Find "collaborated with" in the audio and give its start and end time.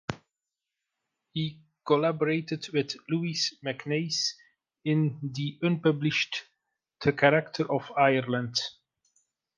1.85-2.95